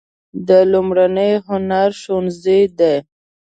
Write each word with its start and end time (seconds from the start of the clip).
دا 0.47 0.59
لومړنی 0.71 1.31
هنري 1.47 1.95
ښوونځی 2.01 2.61
و. 2.77 2.77